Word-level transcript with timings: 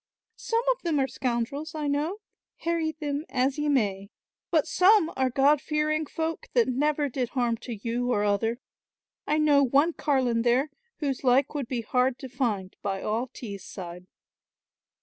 "Some 0.39 0.63
of 0.71 0.81
them 0.81 0.97
are 0.99 1.07
scoundrels, 1.07 1.75
I 1.75 1.85
know, 1.85 2.21
harry 2.61 2.93
them 2.93 3.23
as 3.29 3.59
ye 3.59 3.69
may, 3.69 4.09
but 4.49 4.65
some 4.65 5.13
are 5.15 5.29
god 5.29 5.61
fearing 5.61 6.07
folk 6.07 6.47
that 6.55 6.67
never 6.67 7.07
did 7.07 7.29
harm 7.29 7.55
to 7.57 7.75
you 7.75 8.09
or 8.11 8.23
other. 8.23 8.57
I 9.27 9.37
know 9.37 9.61
one 9.61 9.93
carline 9.93 10.41
there, 10.41 10.71
whose 11.01 11.23
like 11.23 11.53
would 11.53 11.67
be 11.67 11.81
hard 11.81 12.17
to 12.17 12.29
find 12.29 12.75
by 12.81 13.03
all 13.03 13.27
Tees 13.27 13.63
side." 13.63 14.07